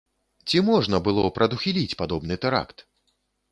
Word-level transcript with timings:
Ці 0.47 0.61
можна 0.69 1.01
было 1.09 1.25
прадухіліць 1.37 1.97
падобны 2.01 2.41
тэракт? 2.47 2.77